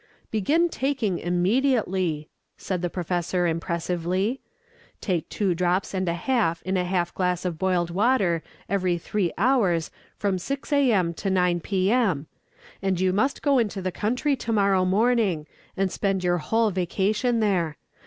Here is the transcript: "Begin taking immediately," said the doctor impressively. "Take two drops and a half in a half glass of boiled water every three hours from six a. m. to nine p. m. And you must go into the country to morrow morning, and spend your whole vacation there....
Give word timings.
"Begin 0.31 0.67
taking 0.67 1.19
immediately," 1.19 2.27
said 2.57 2.81
the 2.81 2.89
doctor 2.89 3.45
impressively. 3.45 4.41
"Take 4.99 5.29
two 5.29 5.53
drops 5.53 5.93
and 5.93 6.09
a 6.09 6.15
half 6.15 6.59
in 6.63 6.75
a 6.75 6.83
half 6.83 7.13
glass 7.13 7.45
of 7.45 7.59
boiled 7.59 7.91
water 7.91 8.41
every 8.67 8.97
three 8.97 9.31
hours 9.37 9.91
from 10.17 10.39
six 10.39 10.73
a. 10.73 10.91
m. 10.91 11.13
to 11.13 11.29
nine 11.29 11.59
p. 11.59 11.91
m. 11.91 12.25
And 12.81 12.99
you 12.99 13.13
must 13.13 13.43
go 13.43 13.59
into 13.59 13.79
the 13.79 13.91
country 13.91 14.35
to 14.37 14.51
morrow 14.51 14.85
morning, 14.85 15.45
and 15.77 15.91
spend 15.91 16.23
your 16.23 16.39
whole 16.39 16.71
vacation 16.71 17.39
there.... 17.39 17.77